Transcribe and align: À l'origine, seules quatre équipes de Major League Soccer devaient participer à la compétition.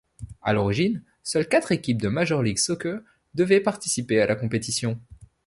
À 0.41 0.53
l'origine, 0.53 1.03
seules 1.21 1.47
quatre 1.47 1.71
équipes 1.71 2.01
de 2.01 2.07
Major 2.07 2.41
League 2.41 2.57
Soccer 2.57 3.01
devaient 3.35 3.61
participer 3.61 4.19
à 4.19 4.25
la 4.25 4.35
compétition. 4.35 4.99